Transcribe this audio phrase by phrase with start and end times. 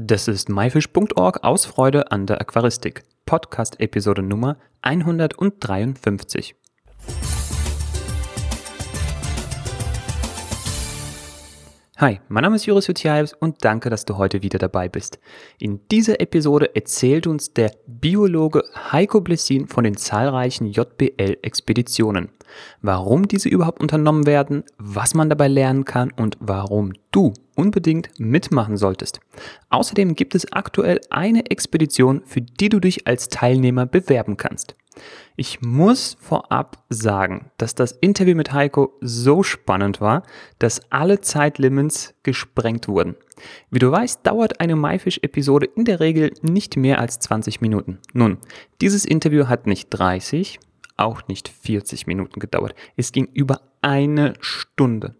[0.00, 3.02] Das ist myfish.org aus Freude an der Aquaristik.
[3.26, 6.54] Podcast Episode Nummer 153.
[12.00, 15.18] Hi, mein Name ist Juris Jutjaevs und danke, dass du heute wieder dabei bist.
[15.58, 22.28] In dieser Episode erzählt uns der Biologe Heiko Blessin von den zahlreichen JBL-Expeditionen.
[22.82, 28.76] Warum diese überhaupt unternommen werden, was man dabei lernen kann und warum du unbedingt mitmachen
[28.76, 29.18] solltest.
[29.70, 34.76] Außerdem gibt es aktuell eine Expedition, für die du dich als Teilnehmer bewerben kannst.
[35.36, 40.22] Ich muss vorab sagen, dass das Interview mit Heiko so spannend war,
[40.58, 43.14] dass alle Zeitlimits gesprengt wurden.
[43.70, 47.98] Wie du weißt, dauert eine MyFish-Episode in der Regel nicht mehr als 20 Minuten.
[48.12, 48.38] Nun,
[48.80, 50.58] dieses Interview hat nicht 30,
[50.96, 52.74] auch nicht 40 Minuten gedauert.
[52.96, 55.14] Es ging über eine Stunde.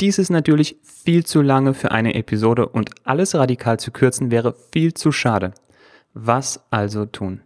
[0.00, 4.54] Dies ist natürlich viel zu lange für eine Episode und alles radikal zu kürzen wäre
[4.72, 5.54] viel zu schade.
[6.12, 7.42] Was also tun?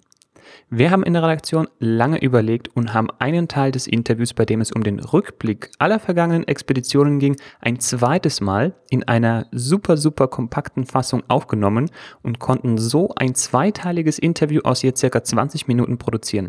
[0.71, 4.61] Wir haben in der Redaktion lange überlegt und haben einen Teil des Interviews, bei dem
[4.61, 10.29] es um den Rückblick aller vergangenen Expeditionen ging, ein zweites Mal in einer super, super
[10.29, 11.91] kompakten Fassung aufgenommen
[12.23, 16.49] und konnten so ein zweiteiliges Interview aus je circa 20 Minuten produzieren.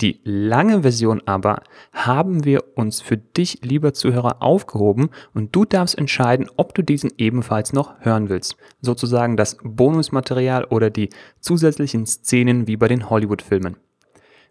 [0.00, 5.98] Die lange Version aber haben wir uns für dich, lieber Zuhörer, aufgehoben und du darfst
[5.98, 8.56] entscheiden, ob du diesen ebenfalls noch hören willst.
[8.80, 11.10] Sozusagen das Bonusmaterial oder die
[11.40, 13.76] zusätzlichen Szenen wie bei den Hollywood-Filmen.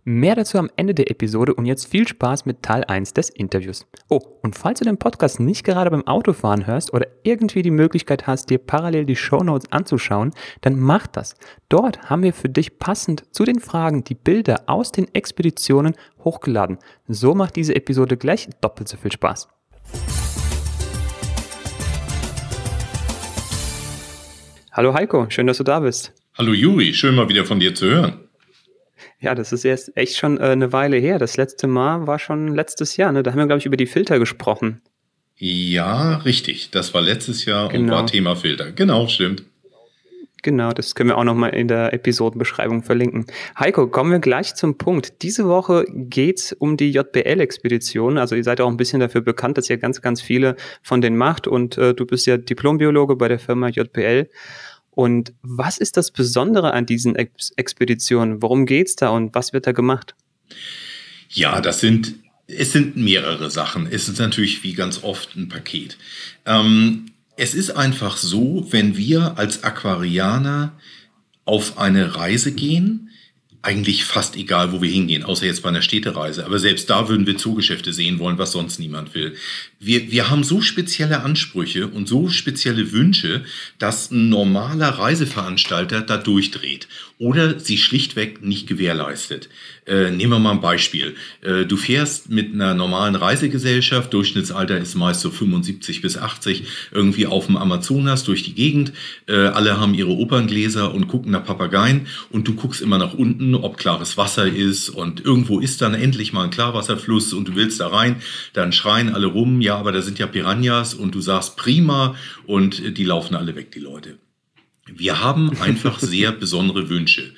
[0.05, 3.85] Mehr dazu am Ende der Episode und jetzt viel Spaß mit Teil 1 des Interviews.
[4.07, 8.25] Oh, und falls du den Podcast nicht gerade beim Autofahren hörst oder irgendwie die Möglichkeit
[8.25, 11.35] hast, dir parallel die Shownotes anzuschauen, dann mach das.
[11.67, 16.79] Dort haben wir für dich passend zu den Fragen die Bilder aus den Expeditionen hochgeladen.
[17.07, 19.49] So macht diese Episode gleich doppelt so viel Spaß.
[24.71, 26.13] Hallo Heiko, schön, dass du da bist.
[26.37, 28.28] Hallo Juri, schön mal wieder von dir zu hören.
[29.21, 31.19] Ja, das ist jetzt echt schon äh, eine Weile her.
[31.19, 33.11] Das letzte Mal war schon letztes Jahr.
[33.11, 33.21] Ne?
[33.21, 34.81] Da haben wir, glaube ich, über die Filter gesprochen.
[35.35, 36.69] Ja, richtig.
[36.71, 37.83] Das war letztes Jahr genau.
[37.83, 38.71] und war Thema Filter.
[38.71, 39.43] Genau, stimmt.
[40.41, 43.25] Genau, das können wir auch nochmal in der Episodenbeschreibung verlinken.
[43.57, 45.21] Heiko, kommen wir gleich zum Punkt.
[45.21, 48.17] Diese Woche geht's um die JBL-Expedition.
[48.17, 51.17] Also ihr seid auch ein bisschen dafür bekannt, dass ihr ganz, ganz viele von denen
[51.17, 54.29] macht und äh, du bist ja Diplombiologe bei der Firma JBL.
[54.99, 58.41] Und was ist das Besondere an diesen Ex Expeditionen?
[58.41, 60.13] Worum geht's da und was wird da gemacht?
[61.29, 62.15] Ja, das sind
[62.47, 63.87] es sind mehrere Sachen.
[63.89, 65.97] Es ist natürlich wie ganz oft ein Paket.
[66.45, 67.05] Ähm,
[67.37, 70.73] es ist einfach so, wenn wir als Aquarianer
[71.45, 73.08] auf eine Reise gehen,
[73.61, 76.45] eigentlich fast egal, wo wir hingehen, außer jetzt bei einer Städtereise.
[76.45, 79.35] Aber selbst da würden wir Zoogeschäfte sehen wollen, was sonst niemand will.
[79.79, 83.43] Wir, wir haben so spezielle Ansprüche und so spezielle Wünsche,
[83.77, 86.87] dass ein normaler Reiseveranstalter da durchdreht
[87.17, 89.49] oder sie schlichtweg nicht gewährleistet.
[89.85, 91.15] Äh, nehmen wir mal ein Beispiel.
[91.41, 97.27] Äh, du fährst mit einer normalen Reisegesellschaft, Durchschnittsalter ist meist so 75 bis 80, irgendwie
[97.27, 98.93] auf dem Amazonas durch die Gegend.
[99.27, 103.48] Äh, alle haben ihre Operngläser und gucken nach Papageien und du guckst immer nach unten,
[103.55, 107.79] ob klares Wasser ist und irgendwo ist dann endlich mal ein Klarwasserfluss und du willst
[107.79, 108.21] da rein,
[108.53, 112.15] dann schreien alle rum, ja, aber da sind ja Piranhas und du sagst prima
[112.45, 114.17] und die laufen alle weg, die Leute.
[114.87, 117.33] Wir haben einfach sehr besondere Wünsche.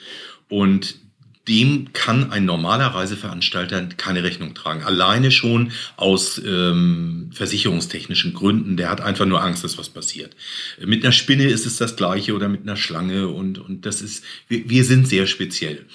[0.50, 1.00] Und
[1.47, 4.84] dem kann ein normaler Reiseveranstalter keine Rechnung tragen.
[4.84, 8.78] Alleine schon aus ähm, versicherungstechnischen Gründen.
[8.78, 10.35] Der hat einfach nur Angst, dass was passiert.
[10.84, 14.24] Mit einer Spinne ist es das Gleiche oder mit einer Schlange und, und das ist,
[14.47, 15.85] wir, wir sind sehr speziell.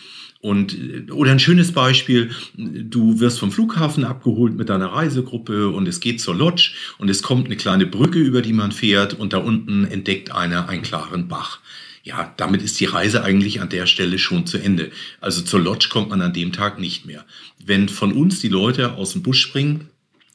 [0.41, 5.99] Und, oder ein schönes Beispiel, du wirst vom Flughafen abgeholt mit deiner Reisegruppe und es
[5.99, 9.39] geht zur Lodge und es kommt eine kleine Brücke, über die man fährt und da
[9.39, 11.61] unten entdeckt einer einen klaren Bach.
[12.07, 14.93] Ja, damit ist die Reise eigentlich an der Stelle schon zu Ende.
[15.21, 17.25] Also zur Lodge kommt man an dem Tag nicht mehr.
[17.59, 19.89] Wenn von uns die Leute aus dem Bus springen,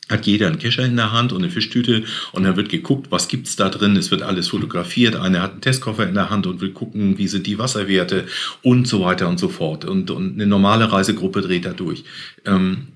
[0.09, 3.29] hat jeder einen Kescher in der Hand und eine Fischtüte und dann wird geguckt, was
[3.29, 3.95] gibt's da drin.
[3.95, 5.15] Es wird alles fotografiert.
[5.15, 8.27] Einer hat einen Testkoffer in der Hand und will gucken, wie sind die Wasserwerte
[8.62, 9.85] und so weiter und so fort.
[9.85, 12.03] Und, und eine normale Reisegruppe dreht da durch.
[12.44, 12.88] Ähm,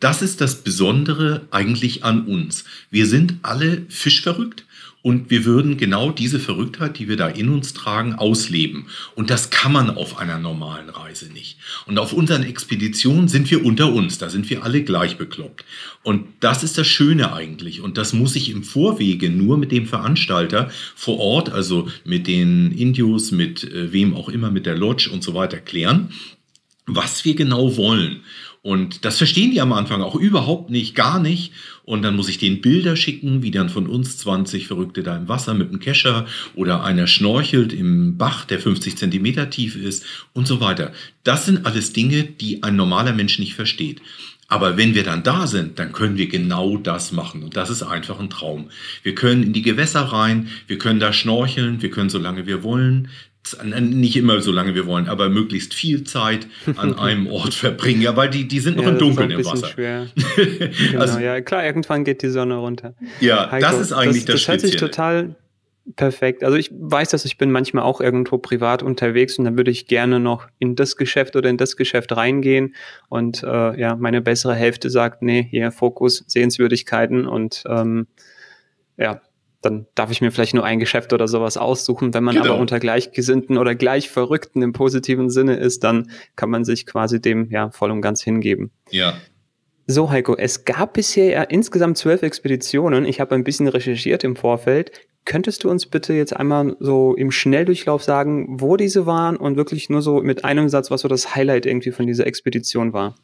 [0.00, 2.64] das ist das Besondere eigentlich an uns.
[2.90, 4.64] Wir sind alle fischverrückt.
[5.08, 8.88] Und wir würden genau diese Verrücktheit, die wir da in uns tragen, ausleben.
[9.14, 11.56] Und das kann man auf einer normalen Reise nicht.
[11.86, 14.18] Und auf unseren Expeditionen sind wir unter uns.
[14.18, 15.64] Da sind wir alle gleich bekloppt.
[16.02, 17.80] Und das ist das Schöne eigentlich.
[17.80, 22.70] Und das muss ich im Vorwege nur mit dem Veranstalter vor Ort, also mit den
[22.72, 26.12] Indios, mit äh, wem auch immer, mit der Lodge und so weiter klären,
[26.84, 28.20] was wir genau wollen.
[28.62, 31.52] Und das verstehen die am Anfang auch überhaupt nicht, gar nicht.
[31.84, 35.28] Und dann muss ich denen Bilder schicken, wie dann von uns 20 Verrückte da im
[35.28, 40.46] Wasser mit einem Kescher oder einer schnorchelt im Bach, der 50 Zentimeter tief ist und
[40.46, 40.92] so weiter.
[41.24, 44.02] Das sind alles Dinge, die ein normaler Mensch nicht versteht.
[44.50, 47.42] Aber wenn wir dann da sind, dann können wir genau das machen.
[47.42, 48.70] Und das ist einfach ein Traum.
[49.02, 52.62] Wir können in die Gewässer rein, wir können da schnorcheln, wir können so lange wir
[52.62, 53.08] wollen
[53.80, 56.46] nicht immer so lange wir wollen, aber möglichst viel Zeit
[56.76, 58.02] an einem Ort verbringen.
[58.02, 59.68] Ja, weil die, die sind noch ja, im Dunkeln im Wasser.
[59.68, 60.08] Schwer.
[60.36, 62.94] genau, also, ja, klar, irgendwann geht die Sonne runter.
[63.20, 65.36] Ja, Heiko, das ist eigentlich das, das, das hört sich total
[65.96, 66.44] perfekt.
[66.44, 69.86] Also ich weiß, dass ich bin manchmal auch irgendwo privat unterwegs und dann würde ich
[69.86, 72.74] gerne noch in das Geschäft oder in das Geschäft reingehen
[73.08, 78.06] und äh, ja, meine bessere Hälfte sagt, nee, hier Fokus, Sehenswürdigkeiten und ähm,
[78.96, 79.20] ja,
[79.60, 82.14] dann darf ich mir vielleicht nur ein Geschäft oder sowas aussuchen.
[82.14, 82.50] Wenn man genau.
[82.50, 87.50] aber unter Gleichgesinnten oder Gleichverrückten im positiven Sinne ist, dann kann man sich quasi dem
[87.50, 88.70] ja voll und ganz hingeben.
[88.90, 89.14] Ja.
[89.86, 93.04] So, Heiko, es gab bisher ja insgesamt zwölf Expeditionen.
[93.04, 94.92] Ich habe ein bisschen recherchiert im Vorfeld.
[95.24, 99.90] Könntest du uns bitte jetzt einmal so im Schnelldurchlauf sagen, wo diese waren und wirklich
[99.90, 103.16] nur so mit einem Satz, was so das Highlight irgendwie von dieser Expedition war?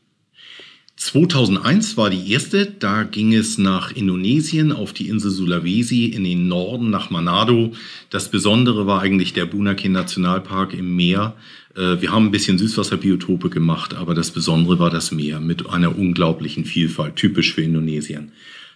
[0.97, 6.47] 2001 war die erste, da ging es nach Indonesien auf die Insel Sulawesi in den
[6.47, 7.73] Norden nach Manado.
[8.11, 11.35] Das Besondere war eigentlich der Bunaki Nationalpark im Meer.
[11.75, 15.99] Äh, wir haben ein bisschen Süßwasserbiotope gemacht, aber das Besondere war das Meer mit einer
[15.99, 18.31] unglaublichen Vielfalt, typisch für Indonesien.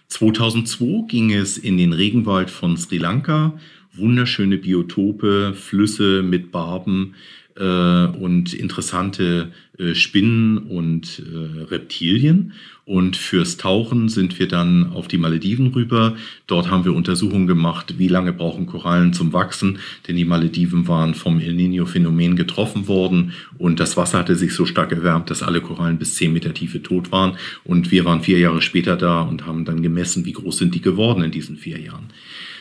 [0.09, 3.57] 2002 ging es in den Regenwald von Sri Lanka.
[3.93, 7.15] Wunderschöne Biotope, Flüsse mit Barben
[7.63, 12.53] und interessante äh, Spinnen und äh, Reptilien.
[12.83, 16.15] Und fürs Tauchen sind wir dann auf die Malediven rüber.
[16.47, 21.13] Dort haben wir Untersuchungen gemacht, wie lange brauchen Korallen zum Wachsen, denn die Malediven waren
[21.13, 25.61] vom El Nino-Phänomen getroffen worden und das Wasser hatte sich so stark erwärmt, dass alle
[25.61, 27.37] Korallen bis 10 Meter Tiefe tot waren.
[27.63, 30.81] Und wir waren vier Jahre später da und haben dann gemessen, wie groß sind die
[30.81, 32.09] geworden in diesen vier Jahren.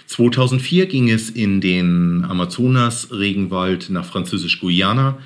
[0.09, 5.19] 2004 ging es in den Amazonas-Regenwald nach Französisch-Guyana.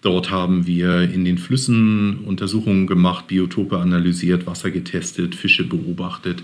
[0.00, 6.42] Dort haben wir in den Flüssen Untersuchungen gemacht, Biotope analysiert, Wasser getestet, Fische beobachtet,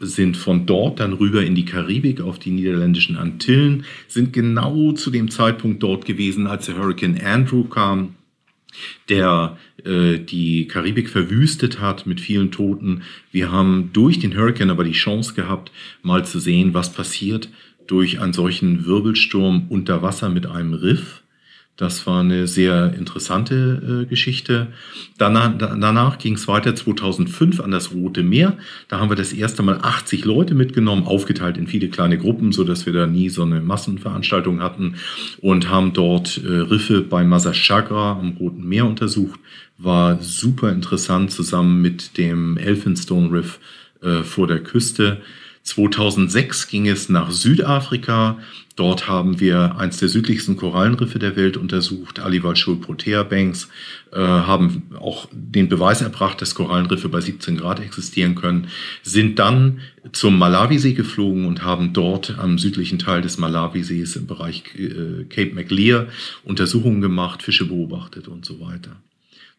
[0.00, 5.12] sind von dort dann rüber in die Karibik auf die niederländischen Antillen, sind genau zu
[5.12, 8.16] dem Zeitpunkt dort gewesen, als der Hurricane Andrew kam
[9.08, 9.56] der
[9.86, 13.02] äh, die Karibik verwüstet hat mit vielen Toten.
[13.32, 15.72] Wir haben durch den Hurricane aber die Chance gehabt,
[16.02, 17.48] mal zu sehen, was passiert
[17.86, 21.22] durch einen solchen Wirbelsturm unter Wasser mit einem Riff.
[21.76, 24.68] Das war eine sehr interessante äh, Geschichte.
[25.18, 28.56] Danach, danach ging es weiter 2005 an das Rote Meer.
[28.88, 32.64] Da haben wir das erste Mal 80 Leute mitgenommen, aufgeteilt in viele kleine Gruppen, so
[32.64, 34.94] dass wir da nie so eine Massenveranstaltung hatten
[35.42, 39.38] und haben dort äh, Riffe bei Masaschagra am Roten Meer untersucht.
[39.76, 43.60] War super interessant zusammen mit dem Elphinstone Riff
[44.00, 45.20] äh, vor der Küste.
[45.66, 48.38] 2006 ging es nach Südafrika.
[48.76, 53.68] Dort haben wir eins der südlichsten Korallenriffe der Welt untersucht, Aliwal Protea Banks,
[54.12, 58.68] äh, haben auch den Beweis erbracht, dass Korallenriffe bei 17 Grad existieren können,
[59.02, 59.80] sind dann
[60.12, 65.52] zum Malawisee geflogen und haben dort am südlichen Teil des Malawisees im Bereich äh, Cape
[65.54, 66.06] Maclear
[66.44, 68.94] Untersuchungen gemacht, Fische beobachtet und so weiter.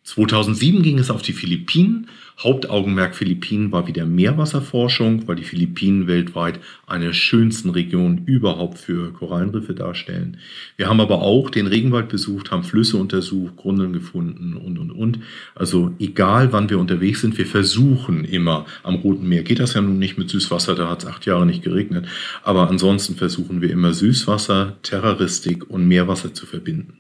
[0.08, 2.08] 2007 ging es auf die Philippinen.
[2.40, 9.74] Hauptaugenmerk Philippinen war wieder Meerwasserforschung, weil die Philippinen weltweit eine schönsten Regionen überhaupt für Korallenriffe
[9.74, 10.38] darstellen.
[10.76, 15.20] Wir haben aber auch den Regenwald besucht, haben Flüsse untersucht, Gründeln gefunden und, und, und.
[15.56, 19.42] Also egal, wann wir unterwegs sind, wir versuchen immer am Roten Meer.
[19.42, 22.08] Geht das ja nun nicht mit Süßwasser, da hat es acht Jahre nicht geregnet.
[22.44, 27.00] Aber ansonsten versuchen wir immer Süßwasser, Terroristik und Meerwasser zu verbinden.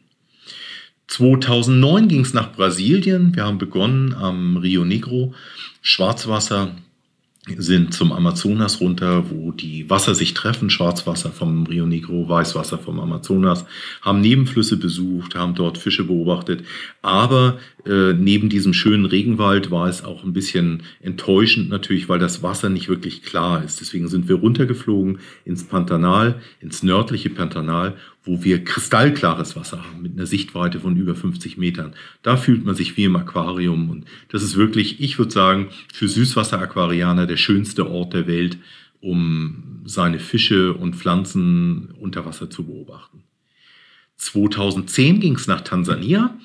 [1.07, 3.35] 2009 ging es nach Brasilien.
[3.35, 5.33] Wir haben begonnen am Rio Negro.
[5.81, 6.75] Schwarzwasser
[7.55, 12.99] sind zum Amazonas runter, wo die Wasser sich treffen, Schwarzwasser vom Rio Negro, Weißwasser vom
[12.99, 13.65] Amazonas,
[14.01, 16.63] haben Nebenflüsse besucht, haben dort Fische beobachtet.
[17.01, 22.43] Aber äh, neben diesem schönen Regenwald war es auch ein bisschen enttäuschend natürlich, weil das
[22.43, 23.79] Wasser nicht wirklich klar ist.
[23.79, 27.95] Deswegen sind wir runtergeflogen ins Pantanal, ins nördliche Pantanal
[28.27, 31.93] wo wir kristallklares Wasser haben mit einer Sichtweite von über 50 Metern.
[32.21, 36.07] Da fühlt man sich wie im Aquarium und das ist wirklich, ich würde sagen, für
[36.07, 38.57] Süßwasseraquarianer der schönste Ort der Welt,
[38.99, 43.23] um seine Fische und Pflanzen unter Wasser zu beobachten.
[44.17, 46.35] 2010 ging es nach Tansania.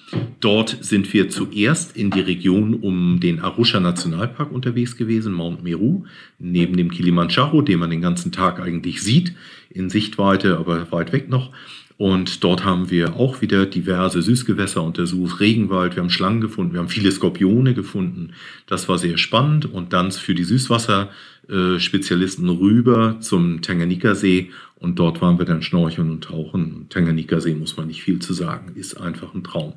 [0.41, 6.05] Dort sind wir zuerst in die Region um den Arusha Nationalpark unterwegs gewesen, Mount Meru,
[6.39, 9.35] neben dem Kilimanjaro, den man den ganzen Tag eigentlich sieht,
[9.71, 11.51] in Sichtweite, aber weit weg noch.
[11.97, 16.81] Und dort haben wir auch wieder diverse Süßgewässer untersucht, Regenwald, wir haben Schlangen gefunden, wir
[16.81, 18.31] haben viele Skorpione gefunden.
[18.67, 19.73] Das war sehr spannend.
[19.73, 24.51] Und dann für die Süßwasserspezialisten rüber zum Tanganika-See.
[24.83, 26.87] Und dort waren wir dann schnorcheln und tauchen.
[26.89, 29.75] Tanganika-See muss man nicht viel zu sagen, ist einfach ein Traum.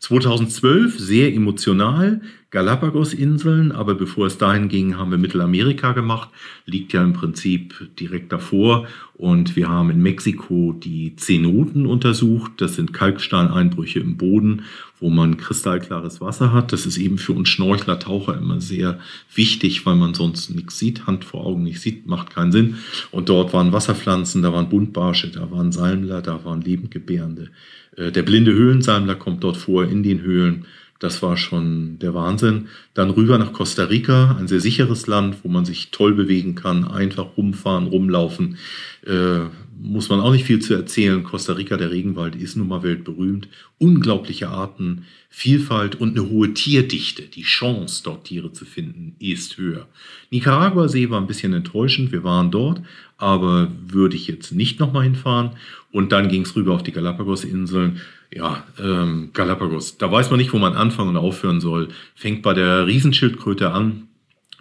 [0.00, 6.30] 2012 sehr emotional, Galapagos-Inseln, aber bevor es dahin ging, haben wir Mittelamerika gemacht,
[6.64, 8.88] liegt ja im Prinzip direkt davor.
[9.14, 12.52] Und wir haben in Mexiko die Zenoten untersucht.
[12.56, 14.62] Das sind Kalksteineinbrüche im Boden,
[14.98, 16.72] wo man kristallklares Wasser hat.
[16.72, 18.98] Das ist eben für uns Schnorchler, Taucher immer sehr
[19.32, 22.76] wichtig, weil man sonst nichts sieht, Hand vor Augen nicht sieht, macht keinen Sinn.
[23.12, 27.50] Und dort waren Wasserpflanzen, da waren Buntbarsche, da waren Salmler, da waren Lebendgebärende.
[27.96, 30.66] Äh, der blinde Höhlensammler kommt dort vor in den Höhlen.
[30.98, 32.68] Das war schon der Wahnsinn.
[32.92, 36.86] Dann rüber nach Costa Rica, ein sehr sicheres Land, wo man sich toll bewegen kann,
[36.86, 38.58] einfach rumfahren, rumlaufen.
[39.82, 41.22] Muss man auch nicht viel zu erzählen.
[41.22, 43.48] Costa Rica, der Regenwald, ist nun mal weltberühmt.
[43.78, 47.22] Unglaubliche Arten, Vielfalt und eine hohe Tierdichte.
[47.22, 49.88] Die Chance, dort Tiere zu finden, ist höher.
[50.30, 52.12] Nicaragua-See war ein bisschen enttäuschend.
[52.12, 52.82] Wir waren dort,
[53.16, 55.52] aber würde ich jetzt nicht nochmal hinfahren.
[55.92, 58.00] Und dann ging es rüber auf die Galapagos-Inseln.
[58.32, 61.88] Ja, ähm, Galapagos, da weiß man nicht, wo man anfangen und aufhören soll.
[62.14, 64.08] Fängt bei der Riesenschildkröte an,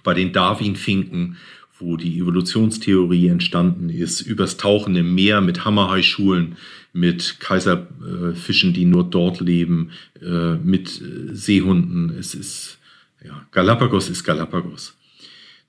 [0.04, 1.36] bei den Darwin-Finken,
[1.80, 6.58] wo die Evolutionstheorie entstanden ist, übers Tauchen im Meer mit Hammerhaischulen,
[6.92, 12.12] mit Kaiserfischen, die nur dort leben, äh, mit Seehunden.
[12.18, 12.80] Es ist,
[13.24, 14.96] ja, Galapagos ist Galapagos.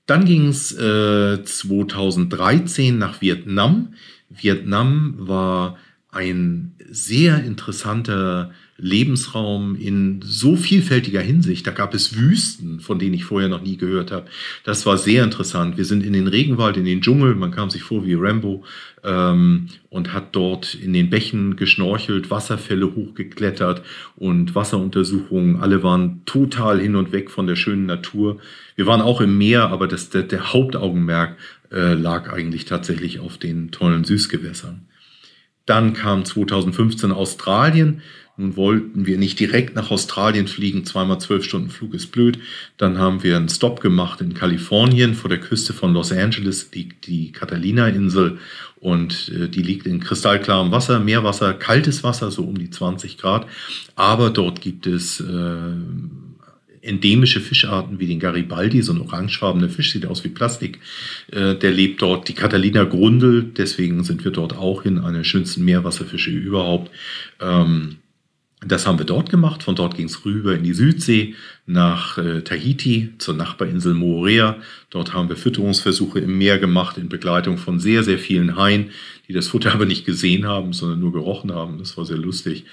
[0.05, 3.93] Dann ging es äh, 2013 nach Vietnam.
[4.29, 5.77] Vietnam war
[6.09, 8.51] ein sehr interessanter
[8.81, 11.65] Lebensraum in so vielfältiger Hinsicht.
[11.67, 14.25] Da gab es Wüsten, von denen ich vorher noch nie gehört habe.
[14.63, 15.77] Das war sehr interessant.
[15.77, 17.35] Wir sind in den Regenwald, in den Dschungel.
[17.35, 18.63] Man kam sich vor wie Rambo
[19.03, 23.83] ähm, und hat dort in den Bächen geschnorchelt, Wasserfälle hochgeklettert
[24.15, 25.57] und Wasseruntersuchungen.
[25.57, 28.39] Alle waren total hin und weg von der schönen Natur.
[28.75, 31.37] Wir waren auch im Meer, aber das, der, der Hauptaugenmerk
[31.71, 34.87] äh, lag eigentlich tatsächlich auf den tollen Süßgewässern.
[35.65, 38.01] Dann kam 2015 Australien.
[38.41, 42.39] Nun wollten wir nicht direkt nach Australien fliegen, zweimal zwölf Stunden Flug ist blöd.
[42.77, 47.05] Dann haben wir einen Stop gemacht in Kalifornien vor der Küste von Los Angeles, liegt
[47.05, 48.39] die Catalina-Insel
[48.79, 53.45] und äh, die liegt in kristallklarem Wasser, Meerwasser, kaltes Wasser, so um die 20 Grad.
[53.95, 55.75] Aber dort gibt es äh,
[56.81, 60.79] endemische Fischarten wie den Garibaldi, so ein orangefarbener Fisch, sieht aus wie Plastik.
[61.31, 65.63] Äh, der lebt dort, die Catalina Grundel, deswegen sind wir dort auch hin, eine schönsten
[65.63, 66.89] Meerwasserfische überhaupt.
[67.39, 67.97] Ähm,
[68.63, 69.63] das haben wir dort gemacht.
[69.63, 71.33] Von dort ging es rüber in die Südsee
[71.65, 74.57] nach äh, Tahiti zur Nachbarinsel Moorea.
[74.91, 78.91] Dort haben wir Fütterungsversuche im Meer gemacht in Begleitung von sehr, sehr vielen Haien,
[79.27, 81.79] die das Futter aber nicht gesehen haben, sondern nur gerochen haben.
[81.79, 82.65] Das war sehr lustig.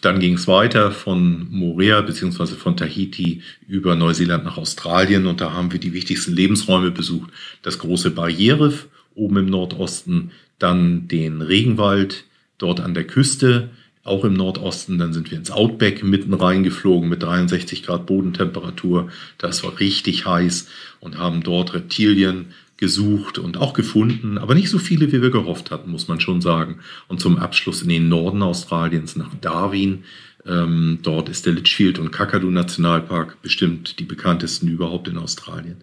[0.00, 2.46] Dann ging es weiter von Moorea bzw.
[2.54, 7.30] von Tahiti über Neuseeland nach Australien und da haben wir die wichtigsten Lebensräume besucht.
[7.62, 12.24] Das große Barrierriff oben im Nordosten, dann den Regenwald
[12.58, 13.70] dort an der Küste,
[14.04, 14.98] auch im Nordosten.
[14.98, 19.08] Dann sind wir ins Outback mitten reingeflogen mit 63 Grad Bodentemperatur.
[19.38, 20.68] Das war richtig heiß
[21.00, 22.46] und haben dort Reptilien
[22.76, 26.40] gesucht und auch gefunden, aber nicht so viele, wie wir gehofft hatten, muss man schon
[26.40, 26.80] sagen.
[27.08, 30.04] Und zum Abschluss in den Norden Australiens nach Darwin.
[30.46, 35.76] Ähm, dort ist der Litchfield und Kakadu Nationalpark bestimmt die bekanntesten überhaupt in Australien.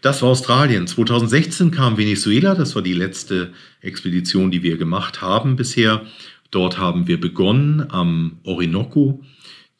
[0.00, 0.86] Das war Australien.
[0.86, 2.54] 2016 kam Venezuela.
[2.54, 6.02] Das war die letzte Expedition, die wir gemacht haben bisher.
[6.50, 9.22] Dort haben wir begonnen am Orinoco,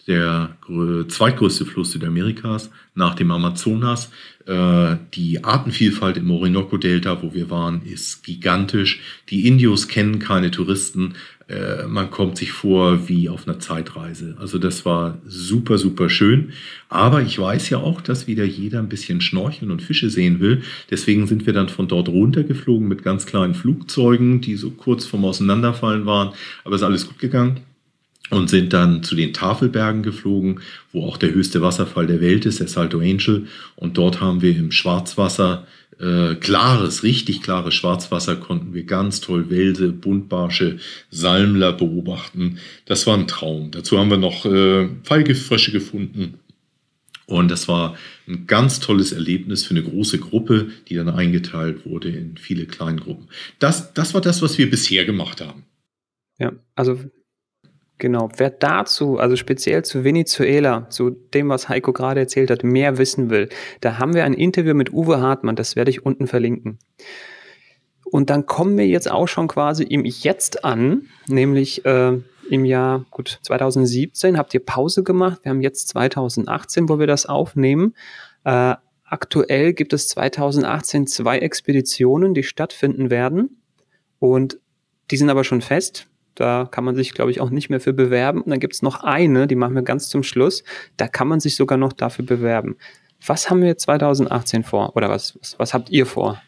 [0.07, 0.57] der
[1.09, 4.11] zweitgrößte Fluss Südamerikas nach dem Amazonas.
[4.47, 9.01] Äh, die Artenvielfalt im Orinoco-Delta, wo wir waren, ist gigantisch.
[9.29, 11.15] Die Indios kennen keine Touristen.
[11.49, 14.37] Äh, man kommt sich vor wie auf einer Zeitreise.
[14.39, 16.53] Also das war super, super schön.
[16.91, 20.63] Aber ich weiß ja auch, dass wieder jeder ein bisschen schnorcheln und Fische sehen will.
[20.91, 25.25] Deswegen sind wir dann von dort runtergeflogen mit ganz kleinen Flugzeugen, die so kurz vorm
[25.25, 26.35] Auseinanderfallen waren.
[26.65, 27.61] Aber es ist alles gut gegangen
[28.31, 30.61] und sind dann zu den Tafelbergen geflogen,
[30.93, 33.47] wo auch der höchste Wasserfall der Welt ist, der Salto Angel.
[33.77, 35.67] Und dort haben wir im Schwarzwasser,
[36.01, 40.79] äh, klares, richtig klares Schwarzwasser, konnten wir ganz toll Welse, Buntbarsche,
[41.11, 42.59] Salmler beobachten.
[42.87, 43.71] Das war ein Traum.
[43.71, 46.35] Dazu haben wir noch äh, Pfeilgiftfrösche gefunden.
[47.27, 47.95] Und das war
[48.27, 53.29] ein ganz tolles Erlebnis für eine große Gruppe, die dann eingeteilt wurde in viele Kleingruppen.
[53.59, 55.65] Das, das war das, was wir bisher gemacht haben.
[56.39, 56.99] Ja, also
[57.99, 62.97] Genau, wer dazu, also speziell zu Venezuela, zu dem, was Heiko gerade erzählt hat, mehr
[62.97, 63.49] wissen will,
[63.81, 66.79] da haben wir ein Interview mit Uwe Hartmann, das werde ich unten verlinken.
[68.05, 73.05] Und dann kommen wir jetzt auch schon quasi im Jetzt an, nämlich äh, im Jahr
[73.11, 75.41] gut 2017 habt ihr Pause gemacht.
[75.43, 77.95] Wir haben jetzt 2018, wo wir das aufnehmen.
[78.45, 83.63] Äh, aktuell gibt es 2018 zwei Expeditionen, die stattfinden werden.
[84.19, 84.59] Und
[85.11, 86.07] die sind aber schon fest.
[86.39, 88.43] Da kann man sich, glaube ich, auch nicht mehr für bewerben.
[88.43, 90.63] Und dann gibt es noch eine, die machen wir ganz zum Schluss.
[90.97, 92.77] Da kann man sich sogar noch dafür bewerben.
[93.27, 94.95] Was haben wir 2018 vor?
[94.95, 96.41] Oder was, was, was habt ihr vor?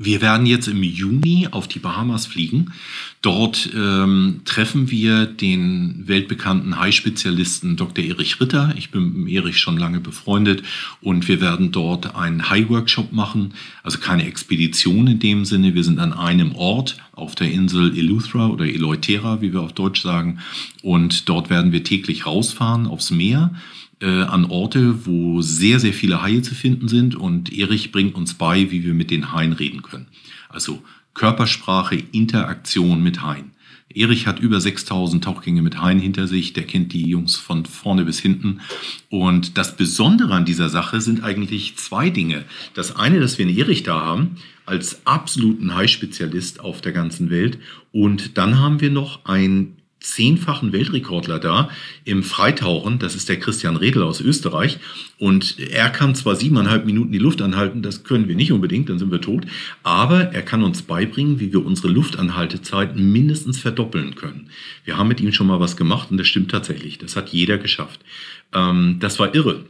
[0.00, 2.72] Wir werden jetzt im Juni auf die Bahamas fliegen.
[3.20, 8.04] Dort ähm, treffen wir den weltbekannten Hai-Spezialisten Dr.
[8.04, 8.72] Erich Ritter.
[8.78, 10.62] Ich bin mit Erich schon lange befreundet
[11.00, 13.54] und wir werden dort einen Hai-Workshop machen.
[13.82, 15.74] Also keine Expedition in dem Sinne.
[15.74, 20.02] Wir sind an einem Ort auf der Insel Eleuthera oder Eleutera, wie wir auf Deutsch
[20.02, 20.38] sagen.
[20.80, 23.50] Und dort werden wir täglich rausfahren aufs Meer
[24.00, 27.14] an Orte, wo sehr, sehr viele Haie zu finden sind.
[27.16, 30.06] Und Erich bringt uns bei, wie wir mit den Haien reden können.
[30.48, 30.82] Also
[31.14, 33.52] Körpersprache, Interaktion mit Haien.
[33.94, 36.52] Erich hat über 6000 Tauchgänge mit Haien hinter sich.
[36.52, 38.60] Der kennt die Jungs von vorne bis hinten.
[39.08, 42.44] Und das Besondere an dieser Sache sind eigentlich zwei Dinge.
[42.74, 44.36] Das eine, dass wir einen Erich da haben,
[44.66, 47.58] als absoluten Hai-Spezialist auf der ganzen Welt.
[47.90, 51.70] Und dann haben wir noch ein zehnfachen Weltrekordler da
[52.04, 52.98] im Freitauchen.
[52.98, 54.78] Das ist der Christian Redl aus Österreich.
[55.18, 58.98] Und er kann zwar siebeneinhalb Minuten die Luft anhalten, das können wir nicht unbedingt, dann
[58.98, 59.44] sind wir tot.
[59.82, 64.50] Aber er kann uns beibringen, wie wir unsere Luftanhaltezeit mindestens verdoppeln können.
[64.84, 66.98] Wir haben mit ihm schon mal was gemacht und das stimmt tatsächlich.
[66.98, 68.00] Das hat jeder geschafft.
[68.54, 69.64] Ähm, das war irre.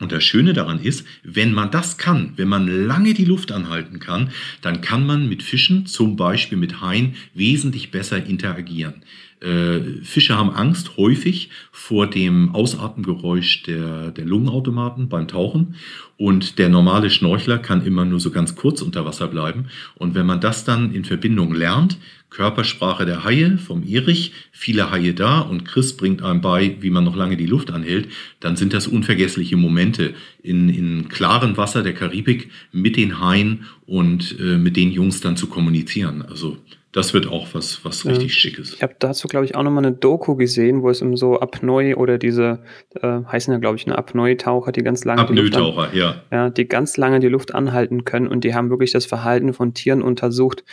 [0.00, 4.00] Und das Schöne daran ist, wenn man das kann, wenn man lange die Luft anhalten
[4.00, 9.02] kann, dann kann man mit Fischen, zum Beispiel mit Haien, wesentlich besser interagieren.
[9.44, 15.74] Äh, Fische haben Angst häufig vor dem Ausatmengeräusch der, der Lungenautomaten beim Tauchen
[16.16, 19.66] und der normale Schnorchler kann immer nur so ganz kurz unter Wasser bleiben.
[19.96, 21.98] Und wenn man das dann in Verbindung lernt,
[22.30, 27.04] Körpersprache der Haie vom Erich, viele Haie da und Chris bringt einem bei, wie man
[27.04, 28.08] noch lange die Luft anhält,
[28.40, 34.36] dann sind das unvergessliche Momente in, in klarem Wasser der Karibik mit den Haien und
[34.40, 36.22] äh, mit den Jungs dann zu kommunizieren.
[36.22, 36.58] Also
[36.94, 38.40] das wird auch was, was richtig ja.
[38.40, 38.74] Schickes.
[38.74, 41.96] Ich habe dazu, glaube ich, auch nochmal eine Doku gesehen, wo es um so Apnoe
[41.96, 42.60] oder diese,
[42.94, 46.22] äh, heißen ja, glaube ich, eine Apnoe-Taucher, die ganz lange Apnoe-Taucher, ja.
[46.30, 46.50] ja.
[46.50, 50.02] Die ganz lange die Luft anhalten können und die haben wirklich das Verhalten von Tieren
[50.02, 50.64] untersucht.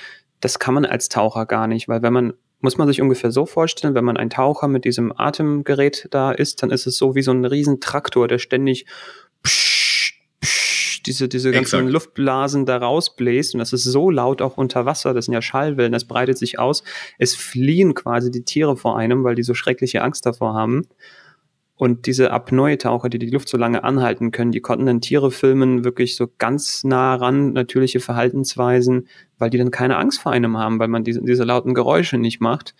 [0.41, 3.47] Das kann man als Taucher gar nicht, weil wenn man muss man sich ungefähr so
[3.47, 7.23] vorstellen, wenn man ein Taucher mit diesem Atemgerät da ist, dann ist es so wie
[7.23, 8.85] so ein Riesentraktor, der ständig
[11.05, 11.91] diese, diese ganzen Exakt.
[11.91, 13.53] Luftblasen da rausbläst.
[13.53, 15.13] Und das ist so laut auch unter Wasser.
[15.13, 16.83] Das sind ja Schallwellen, das breitet sich aus.
[17.17, 20.83] Es fliehen quasi die Tiere vor einem, weil die so schreckliche Angst davor haben.
[21.75, 25.83] Und diese Apnoe-Taucher, die die Luft so lange anhalten können, die konnten dann Tiere filmen,
[25.83, 29.07] wirklich so ganz nah ran, natürliche Verhaltensweisen,
[29.39, 32.39] weil die dann keine Angst vor einem haben, weil man diese, diese lauten Geräusche nicht
[32.39, 32.75] macht.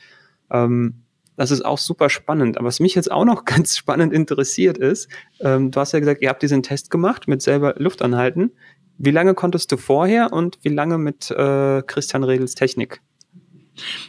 [0.52, 1.02] Ähm,
[1.38, 2.58] das ist auch super spannend.
[2.58, 6.22] Aber was mich jetzt auch noch ganz spannend interessiert ist, ähm, du hast ja gesagt,
[6.22, 8.52] ihr habt diesen Test gemacht mit selber Luft anhalten.
[8.98, 13.02] Wie lange konntest du vorher und wie lange mit äh, Christian Redels Technik?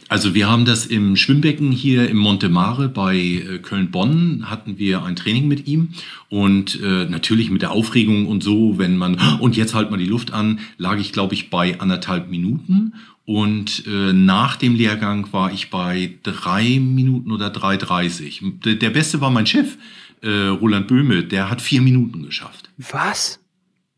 [0.09, 5.03] Also wir haben das im Schwimmbecken hier im Monte Mare bei äh, Köln-Bonn hatten wir
[5.03, 5.89] ein Training mit ihm
[6.29, 10.05] und äh, natürlich mit der Aufregung und so, wenn man und jetzt halt mal die
[10.05, 12.93] Luft an, lag ich glaube ich bei anderthalb Minuten
[13.25, 18.75] und äh, nach dem Lehrgang war ich bei drei Minuten oder 3,30.
[18.75, 19.77] Der Beste war mein Chef,
[20.21, 22.69] äh, Roland Böhme, der hat vier Minuten geschafft.
[22.77, 23.39] Was?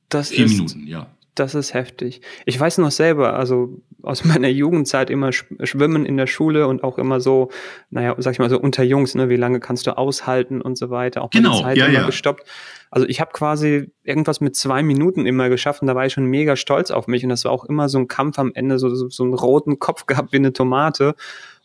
[0.09, 1.07] Das vier ist, Minuten, ja.
[1.35, 2.21] Das ist heftig.
[2.45, 6.97] Ich weiß noch selber, also aus meiner Jugendzeit immer schwimmen in der Schule und auch
[6.97, 7.49] immer so,
[7.89, 10.89] naja, sag ich mal so unter Jungs, ne, wie lange kannst du aushalten und so
[10.89, 11.21] weiter.
[11.21, 12.05] Auch genau, Zeit ja, immer ja.
[12.05, 12.47] gestoppt.
[12.89, 16.25] Also ich habe quasi irgendwas mit zwei Minuten immer geschafft und da war ich schon
[16.25, 18.93] mega stolz auf mich und das war auch immer so ein Kampf am Ende, so,
[18.95, 21.15] so, so einen roten Kopf gehabt wie eine Tomate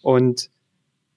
[0.02, 0.50] und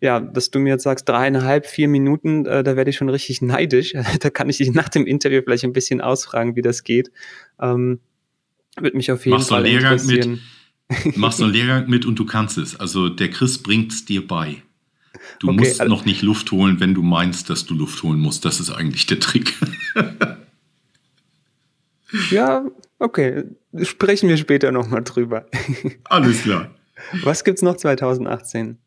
[0.02, 3.42] ja, dass du mir jetzt sagst, dreieinhalb, vier Minuten, äh, da werde ich schon richtig
[3.42, 3.94] neidisch.
[4.20, 7.10] da kann ich dich nach dem Interview vielleicht ein bisschen ausfragen, wie das geht.
[7.62, 8.02] Ähm,
[8.80, 10.32] würde mich auf jeden Machst Fall interessieren.
[10.32, 10.42] Mit
[11.18, 12.80] machst einen Lehrgang mit und du kannst es.
[12.80, 14.62] Also der Chris bringt es dir bei.
[15.40, 18.20] Du okay, musst also noch nicht Luft holen, wenn du meinst, dass du Luft holen
[18.20, 18.46] musst.
[18.46, 19.54] Das ist eigentlich der Trick.
[22.32, 22.66] ja,
[23.00, 23.44] okay.
[23.82, 25.46] Sprechen wir später nochmal drüber.
[26.06, 26.72] Alles klar.
[27.24, 28.78] Was gibt's noch 2018?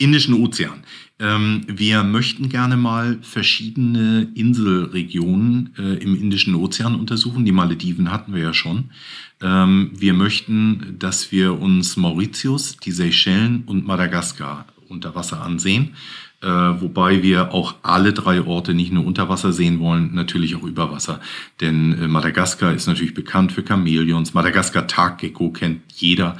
[0.00, 0.82] Indischen Ozean.
[1.18, 7.44] Ähm, wir möchten gerne mal verschiedene Inselregionen äh, im Indischen Ozean untersuchen.
[7.44, 8.90] Die Malediven hatten wir ja schon.
[9.42, 15.90] Ähm, wir möchten, dass wir uns Mauritius, die Seychellen und Madagaskar unter Wasser ansehen.
[16.42, 20.62] Äh, wobei wir auch alle drei Orte nicht nur unter Wasser sehen wollen, natürlich auch
[20.62, 21.20] über Wasser.
[21.60, 24.32] Denn äh, Madagaskar ist natürlich bekannt für Chamäleons.
[24.32, 26.38] Madagaskar Taggecko kennt jeder.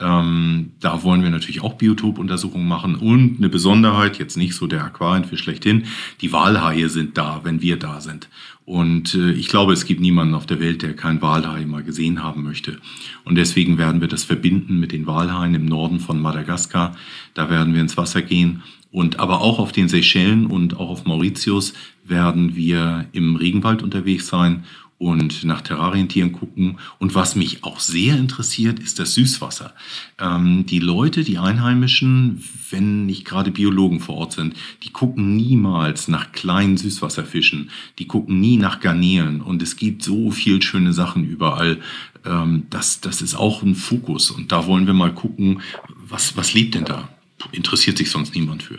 [0.00, 4.84] Ähm, da wollen wir natürlich auch Biotopuntersuchungen machen und eine Besonderheit, jetzt nicht so der
[4.84, 5.84] Aquarienfisch schlechthin,
[6.20, 8.28] die Walhaie sind da, wenn wir da sind.
[8.64, 12.22] Und äh, ich glaube, es gibt niemanden auf der Welt, der kein Walhai mal gesehen
[12.22, 12.78] haben möchte.
[13.24, 16.96] Und deswegen werden wir das verbinden mit den Walhaien im Norden von Madagaskar.
[17.34, 18.62] Da werden wir ins Wasser gehen.
[18.92, 21.72] Und aber auch auf den Seychellen und auch auf Mauritius
[22.04, 24.64] werden wir im Regenwald unterwegs sein
[25.02, 26.78] und nach Terrarientieren gucken.
[27.00, 29.74] Und was mich auch sehr interessiert, ist das Süßwasser.
[30.20, 36.06] Ähm, die Leute, die Einheimischen, wenn nicht gerade Biologen vor Ort sind, die gucken niemals
[36.06, 37.70] nach kleinen Süßwasserfischen.
[37.98, 39.40] Die gucken nie nach Garnelen.
[39.40, 41.80] Und es gibt so viel schöne Sachen überall.
[42.24, 44.30] Ähm, das, das ist auch ein Fokus.
[44.30, 45.62] Und da wollen wir mal gucken,
[46.06, 47.08] was, was lebt denn da?
[47.50, 48.78] Interessiert sich sonst niemand für.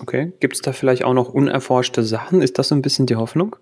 [0.00, 2.42] Okay, gibt es da vielleicht auch noch unerforschte Sachen?
[2.42, 3.56] Ist das so ein bisschen die Hoffnung?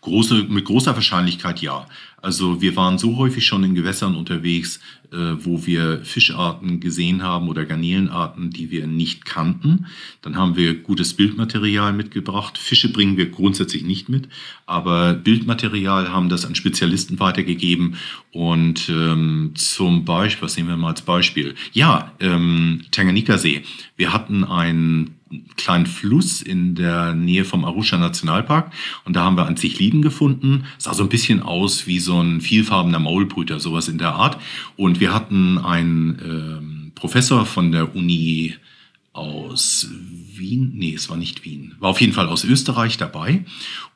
[0.00, 1.86] Große, mit großer Wahrscheinlichkeit ja.
[2.22, 4.78] Also wir waren so häufig schon in Gewässern unterwegs,
[5.10, 9.86] äh, wo wir Fischarten gesehen haben oder Garnelenarten, die wir nicht kannten.
[10.22, 12.58] Dann haben wir gutes Bildmaterial mitgebracht.
[12.58, 14.28] Fische bringen wir grundsätzlich nicht mit,
[14.66, 17.96] aber Bildmaterial haben das an Spezialisten weitergegeben.
[18.30, 21.56] Und ähm, zum Beispiel, was nehmen wir mal als Beispiel?
[21.72, 23.64] Ja, ähm, Tanganika-See.
[23.96, 25.16] Wir hatten ein
[25.56, 28.72] kleinen Fluss in der Nähe vom Arusha Nationalpark
[29.04, 30.64] und da haben wir Anzichliden gefunden.
[30.78, 34.38] Sah so ein bisschen aus wie so ein vielfarbener Maulbrüter, sowas in der Art.
[34.76, 38.54] Und wir hatten einen ähm, Professor von der Uni
[39.12, 39.88] aus
[40.34, 43.44] Wien, nee, es war nicht Wien, war auf jeden Fall aus Österreich dabei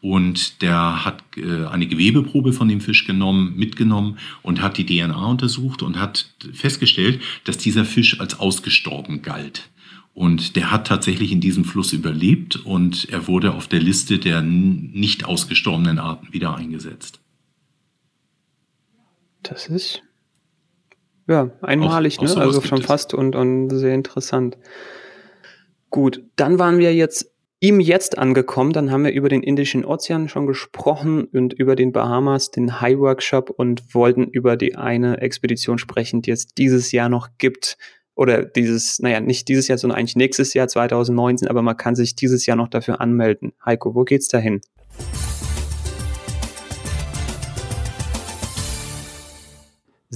[0.03, 5.25] und der hat äh, eine Gewebeprobe von dem Fisch genommen, mitgenommen und hat die DNA
[5.25, 9.71] untersucht und hat festgestellt, dass dieser Fisch als ausgestorben galt.
[10.17, 14.41] Und der hat tatsächlich in diesem Fluss überlebt und er wurde auf der Liste der
[14.41, 17.21] nicht ausgestorbenen Arten wieder eingesetzt.
[19.43, 20.03] Das ist
[21.29, 22.37] ja einmalig, auch, ne?
[22.39, 24.57] also schon fast und, und sehr interessant.
[25.91, 28.73] Gut, dann waren wir jetzt im Jetzt angekommen.
[28.73, 32.97] Dann haben wir über den Indischen Ozean schon gesprochen und über den Bahamas, den High
[33.01, 37.77] Workshop und wollten über die eine Expedition sprechen, die es dieses Jahr noch gibt
[38.17, 42.17] oder dieses, naja, nicht dieses Jahr, sondern eigentlich nächstes Jahr 2019, aber man kann sich
[42.17, 43.53] dieses Jahr noch dafür anmelden.
[43.65, 44.63] Heiko, wo geht's dahin?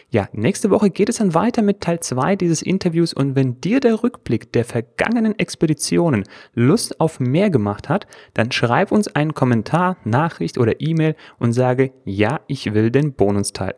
[0.10, 3.80] Ja, nächste Woche geht es dann weiter mit Teil 2 dieses Interviews und wenn dir
[3.80, 9.98] der Rückblick der vergangenen Expeditionen Lust auf mehr gemacht hat, dann schreib uns einen Kommentar,
[10.04, 13.76] Nachricht oder E-Mail und sage, ja, ich will den Bonusteil.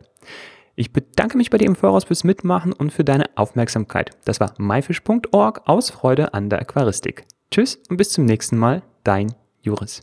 [0.76, 4.10] Ich bedanke mich bei dir im Voraus fürs Mitmachen und für deine Aufmerksamkeit.
[4.24, 7.26] Das war myfish.org aus Freude an der Aquaristik.
[7.50, 10.02] Tschüss und bis zum nächsten Mal, dein Juris.